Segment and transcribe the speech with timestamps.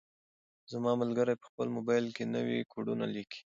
[0.71, 3.41] زما ملګری په خپل موبایل کې نوي کوډونه لیکي.